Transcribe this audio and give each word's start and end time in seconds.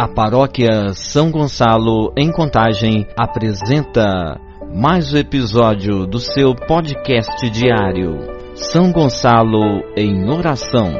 A 0.00 0.08
paróquia 0.08 0.94
São 0.94 1.30
Gonçalo, 1.30 2.10
em 2.16 2.32
Contagem, 2.32 3.06
apresenta 3.18 4.40
mais 4.74 5.12
um 5.12 5.18
episódio 5.18 6.06
do 6.06 6.18
seu 6.18 6.54
podcast 6.54 7.50
diário. 7.50 8.16
São 8.54 8.90
Gonçalo 8.92 9.82
em 9.94 10.26
Oração. 10.30 10.94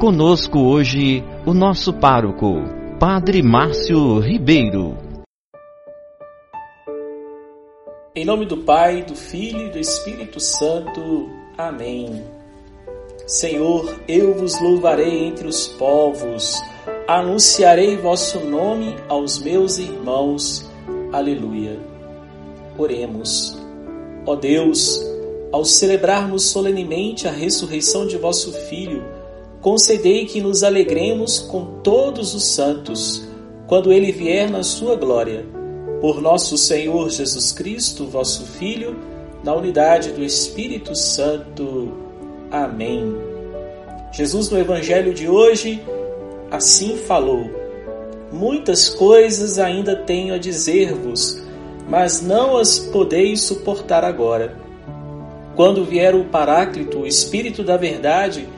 Conosco 0.00 0.58
hoje 0.58 1.22
o 1.46 1.54
nosso 1.54 1.92
pároco, 1.92 2.56
Padre 2.98 3.40
Márcio 3.40 4.18
Ribeiro. 4.18 4.96
Em 8.16 8.24
nome 8.24 8.46
do 8.46 8.56
Pai, 8.64 9.04
do 9.04 9.14
Filho 9.14 9.68
e 9.68 9.70
do 9.70 9.78
Espírito 9.78 10.40
Santo. 10.40 11.30
Amém. 11.56 12.43
Senhor, 13.26 14.00
eu 14.06 14.34
vos 14.34 14.60
louvarei 14.60 15.24
entre 15.24 15.48
os 15.48 15.66
povos, 15.66 16.60
anunciarei 17.08 17.96
vosso 17.96 18.38
nome 18.40 18.94
aos 19.08 19.38
meus 19.38 19.78
irmãos. 19.78 20.70
Aleluia. 21.10 21.80
Oremos. 22.76 23.56
Ó 24.26 24.36
Deus, 24.36 25.00
ao 25.50 25.64
celebrarmos 25.64 26.44
solenemente 26.44 27.26
a 27.26 27.30
ressurreição 27.30 28.06
de 28.06 28.18
vosso 28.18 28.52
Filho, 28.52 29.02
concedei 29.62 30.26
que 30.26 30.42
nos 30.42 30.62
alegremos 30.62 31.38
com 31.38 31.80
todos 31.82 32.34
os 32.34 32.44
santos, 32.44 33.26
quando 33.66 33.90
ele 33.90 34.12
vier 34.12 34.50
na 34.50 34.62
sua 34.62 34.96
glória. 34.96 35.46
Por 35.98 36.20
nosso 36.20 36.58
Senhor 36.58 37.08
Jesus 37.08 37.52
Cristo, 37.52 38.04
vosso 38.04 38.44
Filho, 38.44 38.98
na 39.42 39.54
unidade 39.54 40.12
do 40.12 40.22
Espírito 40.22 40.94
Santo. 40.94 42.03
Amém. 42.54 43.12
Jesus, 44.12 44.48
no 44.48 44.56
Evangelho 44.56 45.12
de 45.12 45.28
hoje, 45.28 45.82
assim 46.52 46.96
falou: 46.98 47.50
Muitas 48.30 48.88
coisas 48.88 49.58
ainda 49.58 49.96
tenho 49.96 50.32
a 50.32 50.38
dizer-vos, 50.38 51.42
mas 51.88 52.22
não 52.22 52.56
as 52.56 52.78
podeis 52.78 53.40
suportar 53.40 54.04
agora. 54.04 54.56
Quando 55.56 55.84
vier 55.84 56.14
o 56.14 56.26
Paráclito, 56.26 57.00
o 57.00 57.06
Espírito 57.08 57.64
da 57.64 57.76
Verdade, 57.76 58.48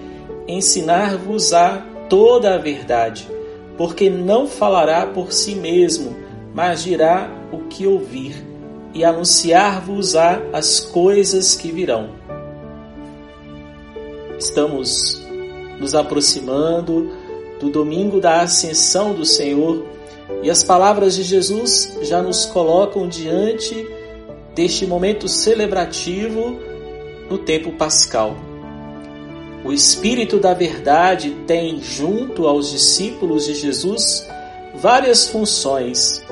ensinar-vos-á 0.46 1.82
toda 2.06 2.54
a 2.54 2.58
verdade, 2.58 3.26
porque 3.78 4.10
não 4.10 4.46
falará 4.46 5.06
por 5.06 5.32
si 5.32 5.54
mesmo, 5.54 6.14
mas 6.54 6.82
dirá 6.82 7.30
o 7.50 7.60
que 7.60 7.86
ouvir, 7.86 8.44
e 8.92 9.02
anunciar-vos-á 9.02 10.42
as 10.52 10.80
coisas 10.80 11.54
que 11.54 11.72
virão. 11.72 12.25
Estamos 14.38 15.22
nos 15.78 15.94
aproximando 15.94 17.10
do 17.60 17.70
domingo 17.70 18.20
da 18.20 18.42
ascensão 18.42 19.14
do 19.14 19.24
Senhor 19.24 19.84
e 20.42 20.50
as 20.50 20.62
palavras 20.62 21.16
de 21.16 21.22
Jesus 21.22 21.98
já 22.02 22.22
nos 22.22 22.44
colocam 22.46 23.08
diante 23.08 23.88
deste 24.54 24.86
momento 24.86 25.28
celebrativo 25.28 26.58
no 27.30 27.38
tempo 27.38 27.72
pascal. 27.72 28.36
O 29.64 29.72
Espírito 29.72 30.38
da 30.38 30.54
Verdade 30.54 31.30
tem, 31.46 31.80
junto 31.80 32.46
aos 32.46 32.70
discípulos 32.70 33.46
de 33.46 33.54
Jesus, 33.54 34.26
várias 34.74 35.28
funções, 35.28 36.22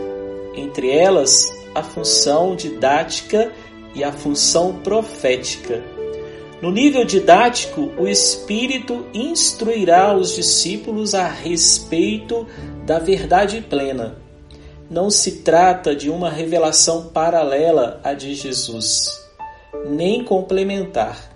entre 0.54 0.90
elas 0.90 1.52
a 1.74 1.82
função 1.82 2.54
didática 2.54 3.50
e 3.94 4.04
a 4.04 4.12
função 4.12 4.74
profética. 4.74 5.93
No 6.62 6.70
nível 6.70 7.04
didático, 7.04 7.92
o 7.98 8.08
Espírito 8.08 9.06
instruirá 9.12 10.16
os 10.16 10.34
discípulos 10.34 11.14
a 11.14 11.26
respeito 11.26 12.46
da 12.86 12.98
verdade 12.98 13.60
plena. 13.60 14.16
Não 14.88 15.10
se 15.10 15.42
trata 15.42 15.94
de 15.94 16.08
uma 16.08 16.30
revelação 16.30 17.06
paralela 17.06 18.00
à 18.04 18.14
de 18.14 18.34
Jesus, 18.34 19.08
nem 19.86 20.24
complementar. 20.24 21.32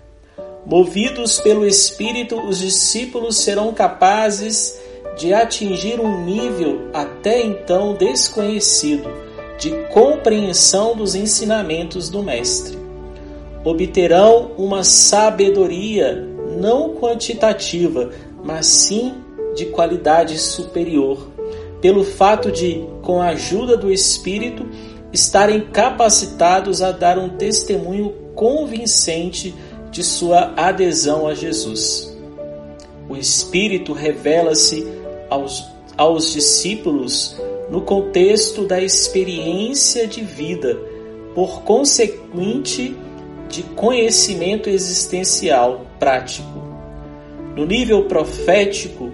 Movidos 0.65 1.39
pelo 1.39 1.65
Espírito, 1.65 2.39
os 2.39 2.59
discípulos 2.59 3.37
serão 3.37 3.73
capazes 3.73 4.79
de 5.17 5.33
atingir 5.33 5.99
um 5.99 6.23
nível 6.23 6.89
até 6.93 7.41
então 7.41 7.93
desconhecido 7.93 9.09
de 9.59 9.71
compreensão 9.89 10.95
dos 10.95 11.15
ensinamentos 11.15 12.09
do 12.09 12.23
Mestre 12.23 12.78
obterão 13.63 14.51
uma 14.57 14.83
sabedoria 14.83 16.27
não 16.59 16.95
quantitativa, 16.95 18.09
mas 18.43 18.65
sim 18.65 19.13
de 19.55 19.67
qualidade 19.67 20.37
superior, 20.37 21.27
pelo 21.81 22.03
fato 22.03 22.51
de, 22.51 22.85
com 23.01 23.21
a 23.21 23.29
ajuda 23.29 23.75
do 23.77 23.91
Espírito, 23.91 24.65
estarem 25.11 25.61
capacitados 25.61 26.81
a 26.81 26.91
dar 26.91 27.17
um 27.17 27.29
testemunho 27.29 28.13
convincente 28.35 29.55
de 29.91 30.03
sua 30.03 30.53
adesão 30.55 31.27
a 31.27 31.33
Jesus. 31.33 32.15
O 33.09 33.17
Espírito 33.17 33.91
revela-se 33.91 34.87
aos, 35.29 35.65
aos 35.97 36.31
discípulos 36.31 37.35
no 37.69 37.81
contexto 37.81 38.65
da 38.65 38.81
experiência 38.81 40.07
de 40.07 40.21
vida, 40.21 40.77
por 41.33 41.61
consequente, 41.61 42.95
de 43.49 43.63
conhecimento 43.63 44.69
existencial 44.69 45.87
prático. 45.99 46.47
No 47.55 47.65
nível 47.65 48.03
profético, 48.03 49.11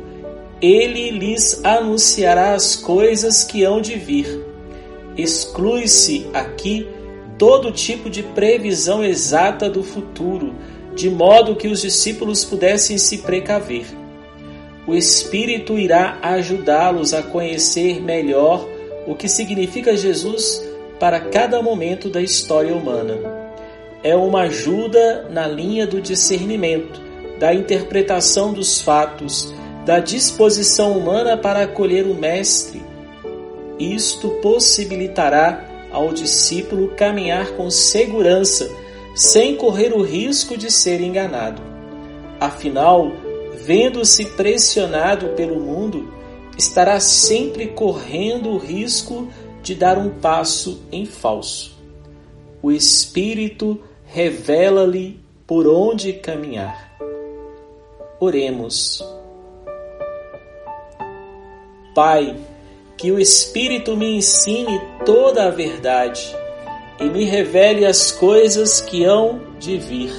ele 0.62 1.10
lhes 1.12 1.64
anunciará 1.64 2.54
as 2.54 2.76
coisas 2.76 3.44
que 3.44 3.64
hão 3.64 3.80
de 3.80 3.96
vir. 3.96 4.46
Exclui-se 5.18 6.28
aqui 6.34 6.88
todo 7.38 7.72
tipo 7.72 8.10
de 8.10 8.22
previsão 8.22 9.04
exata 9.04 9.70
do 9.70 9.84
futuro, 9.84 10.54
de 10.94 11.10
modo 11.10 11.56
que 11.56 11.68
os 11.68 11.82
discípulos 11.82 12.44
pudessem 12.44 12.98
se 12.98 13.20
precaver. 13.20 13.86
O 14.86 14.94
Espírito 14.94 15.80
irá 15.80 16.20
ajudá-los 16.22 17.14
a 17.14 17.24
conhecer 17.24 18.02
melhor 18.02 18.68
o 19.08 19.16
que 19.16 19.28
significa 19.28 19.96
Jesus 19.96 20.64
para 21.00 21.20
cada 21.20 21.62
momento 21.62 22.10
da 22.10 22.22
história 22.22 22.74
humana 22.74 23.35
é 24.06 24.16
uma 24.16 24.42
ajuda 24.42 25.28
na 25.32 25.48
linha 25.48 25.88
do 25.88 26.00
discernimento, 26.00 27.02
da 27.40 27.56
interpretação 27.56 28.54
dos 28.54 28.80
fatos, 28.80 29.52
da 29.84 29.98
disposição 29.98 30.96
humana 30.96 31.36
para 31.36 31.64
acolher 31.64 32.06
o 32.06 32.14
Mestre. 32.14 32.84
Isto 33.80 34.30
possibilitará 34.44 35.88
ao 35.92 36.14
discípulo 36.14 36.90
caminhar 36.90 37.54
com 37.54 37.72
segurança, 37.72 38.70
sem 39.16 39.56
correr 39.56 39.92
o 39.92 40.04
risco 40.04 40.56
de 40.56 40.70
ser 40.70 41.02
enganado. 41.02 41.64
Afinal, 42.40 43.12
vendo-se 43.66 44.24
pressionado 44.24 45.30
pelo 45.30 45.60
mundo, 45.60 46.14
estará 46.56 47.00
sempre 47.00 47.70
correndo 47.70 48.52
o 48.52 48.60
risco 48.60 49.28
de 49.64 49.74
dar 49.74 49.98
um 49.98 50.12
passo 50.12 50.84
em 50.92 51.08
falso. 51.08 51.74
O 52.62 52.72
Espírito 52.72 53.80
revela-lhe 54.16 55.20
por 55.46 55.68
onde 55.68 56.14
caminhar. 56.14 56.90
Oremos. 58.18 59.06
Pai, 61.94 62.34
que 62.96 63.12
o 63.12 63.20
Espírito 63.20 63.98
me 63.98 64.16
ensine 64.16 64.80
toda 65.06 65.44
a 65.44 65.50
verdade 65.50 66.34
e 66.98 67.10
me 67.10 67.26
revele 67.26 67.86
as 67.86 68.10
coisas 68.10 68.80
que 68.80 69.04
hão 69.04 69.42
de 69.60 69.78
vir, 69.78 70.14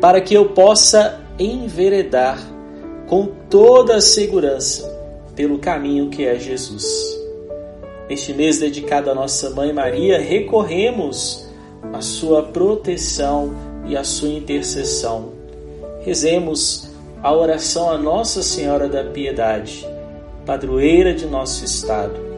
para 0.00 0.20
que 0.20 0.34
eu 0.34 0.46
possa 0.46 1.24
enveredar 1.38 2.36
com 3.06 3.26
toda 3.48 3.98
a 3.98 4.00
segurança 4.00 4.88
pelo 5.36 5.60
caminho 5.60 6.10
que 6.10 6.26
é 6.26 6.36
Jesus. 6.36 7.16
Neste 8.10 8.34
mês 8.34 8.58
dedicado 8.58 9.08
à 9.08 9.14
nossa 9.14 9.50
Mãe 9.50 9.72
Maria, 9.72 10.18
recorremos 10.18 11.47
a 11.92 12.00
sua 12.00 12.42
proteção 12.42 13.54
e 13.86 13.96
a 13.96 14.04
sua 14.04 14.28
intercessão. 14.28 15.32
Rezemos 16.00 16.90
a 17.22 17.34
oração 17.34 17.90
a 17.90 17.98
Nossa 17.98 18.42
Senhora 18.42 18.88
da 18.88 19.04
Piedade, 19.04 19.86
padroeira 20.46 21.14
de 21.14 21.26
nosso 21.26 21.64
estado. 21.64 22.28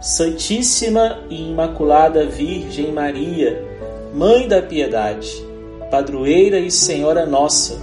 Santíssima 0.00 1.20
e 1.30 1.50
Imaculada 1.50 2.26
Virgem 2.26 2.92
Maria, 2.92 3.64
Mãe 4.14 4.46
da 4.46 4.62
Piedade, 4.62 5.44
padroeira 5.90 6.58
e 6.58 6.70
Senhora 6.70 7.26
nossa, 7.26 7.78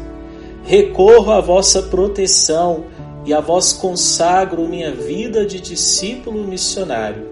recorro 0.63 1.31
à 1.31 1.41
vossa 1.41 1.83
proteção 1.83 2.85
e 3.25 3.33
a 3.33 3.39
vós 3.39 3.73
consagro 3.73 4.67
minha 4.67 4.91
vida 4.91 5.45
de 5.45 5.59
discípulo 5.59 6.43
missionário. 6.43 7.27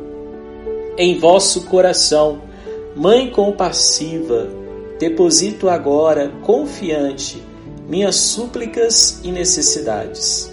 Em 0.97 1.17
vosso 1.17 1.65
coração, 1.65 2.41
Mãe 2.95 3.29
compassiva, 3.29 4.47
deposito 4.99 5.69
agora, 5.69 6.31
confiante, 6.43 7.41
minhas 7.87 8.15
súplicas 8.15 9.19
e 9.23 9.31
necessidades. 9.31 10.51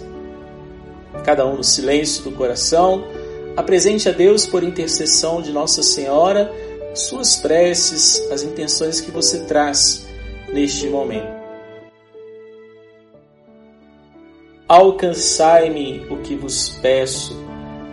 Cada 1.23 1.45
um 1.45 1.57
no 1.57 1.63
silêncio 1.63 2.23
do 2.23 2.31
coração, 2.31 3.03
apresente 3.55 4.07
a 4.07 4.11
Deus 4.11 4.47
por 4.47 4.63
intercessão 4.63 5.41
de 5.41 5.51
Nossa 5.51 5.83
Senhora 5.83 6.51
suas 6.93 7.35
preces, 7.37 8.19
as 8.31 8.43
intenções 8.43 8.99
que 9.01 9.11
você 9.11 9.39
traz 9.45 10.07
neste 10.51 10.87
momento. 10.87 11.39
Alcançai-me 14.67 16.05
o 16.09 16.17
que 16.17 16.35
vos 16.35 16.69
peço, 16.81 17.35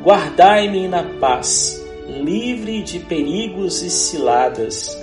guardai-me 0.05 0.87
na 0.89 1.03
paz, 1.19 1.83
livre 2.09 2.83
de 2.83 2.99
perigos 3.01 3.83
e 3.83 3.91
ciladas, 3.91 4.97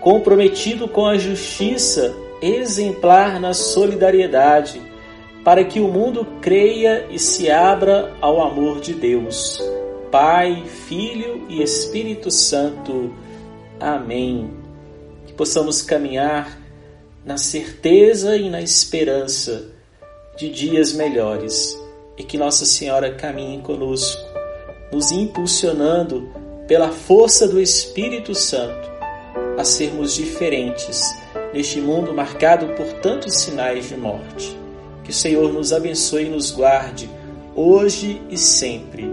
comprometido 0.00 0.86
com 0.86 1.06
a 1.06 1.16
justiça, 1.16 2.14
exemplar 2.42 3.40
na 3.40 3.54
solidariedade, 3.54 4.80
para 5.42 5.64
que 5.64 5.80
o 5.80 5.88
mundo 5.88 6.26
creia 6.40 7.06
e 7.10 7.18
se 7.18 7.50
abra 7.50 8.12
ao 8.20 8.40
amor 8.40 8.80
de 8.80 8.94
Deus. 8.94 9.62
Pai, 10.10 10.64
Filho 10.86 11.46
e 11.48 11.62
Espírito 11.62 12.30
Santo. 12.30 13.14
Amém. 13.80 14.50
Que 15.26 15.32
possamos 15.32 15.82
caminhar 15.82 16.58
na 17.24 17.36
certeza 17.36 18.36
e 18.36 18.48
na 18.48 18.60
esperança 18.60 19.70
de 20.36 20.50
dias 20.50 20.92
melhores 20.92 21.78
e 22.16 22.22
que 22.22 22.38
Nossa 22.38 22.64
Senhora 22.64 23.14
caminhe 23.14 23.60
conosco, 23.62 24.23
nos 24.94 25.10
impulsionando 25.10 26.28
pela 26.68 26.88
força 26.88 27.48
do 27.48 27.60
Espírito 27.60 28.32
Santo 28.32 28.88
a 29.58 29.64
sermos 29.64 30.14
diferentes 30.14 31.02
neste 31.52 31.80
mundo 31.80 32.14
marcado 32.14 32.68
por 32.74 32.86
tantos 33.00 33.34
sinais 33.40 33.88
de 33.88 33.96
morte. 33.96 34.56
Que 35.02 35.10
o 35.10 35.12
Senhor 35.12 35.52
nos 35.52 35.72
abençoe 35.72 36.26
e 36.26 36.30
nos 36.30 36.52
guarde 36.52 37.10
hoje 37.56 38.22
e 38.30 38.38
sempre. 38.38 39.04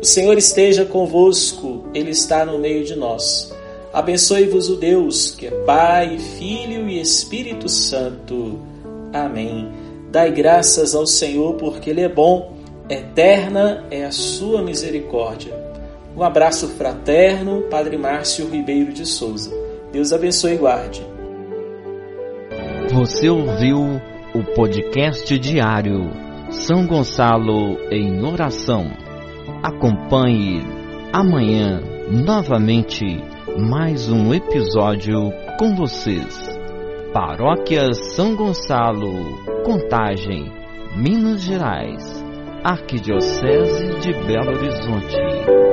O 0.00 0.04
Senhor 0.04 0.38
esteja 0.38 0.84
convosco, 0.84 1.84
Ele 1.92 2.10
está 2.10 2.44
no 2.44 2.58
meio 2.58 2.84
de 2.84 2.94
nós. 2.94 3.52
Abençoe-vos 3.92 4.70
o 4.70 4.76
Deus, 4.76 5.32
que 5.32 5.48
é 5.48 5.50
Pai, 5.50 6.18
Filho 6.38 6.88
e 6.88 7.00
Espírito 7.00 7.68
Santo. 7.68 8.60
Amém. 9.12 9.68
Dai 10.10 10.30
graças 10.30 10.94
ao 10.94 11.06
Senhor, 11.06 11.54
porque 11.54 11.90
Ele 11.90 12.00
é 12.00 12.08
bom, 12.08 12.59
eterna 12.90 13.84
é 13.90 14.04
a 14.04 14.10
sua 14.10 14.62
misericórdia. 14.62 15.54
Um 16.16 16.24
abraço 16.24 16.68
fraterno, 16.70 17.62
Padre 17.70 17.96
Márcio 17.96 18.48
Ribeiro 18.48 18.92
de 18.92 19.06
Souza. 19.06 19.50
Deus 19.92 20.12
abençoe 20.12 20.54
e 20.54 20.56
guarde. 20.56 21.06
Você 22.92 23.30
ouviu 23.30 24.00
o 24.34 24.44
podcast 24.56 25.38
diário 25.38 26.10
São 26.50 26.84
Gonçalo 26.84 27.78
em 27.92 28.24
Oração. 28.24 28.90
Acompanhe 29.62 30.60
amanhã 31.12 31.80
novamente 32.10 33.04
mais 33.56 34.10
um 34.10 34.34
episódio 34.34 35.32
com 35.58 35.76
vocês. 35.76 36.48
Paróquia 37.12 37.92
São 37.92 38.34
Gonçalo, 38.34 39.12
Contagem, 39.64 40.52
Minas 40.96 41.42
Gerais, 41.42 42.19
Arquidiocese 42.62 44.00
de 44.00 44.12
Belo 44.26 44.52
Horizonte. 44.52 45.69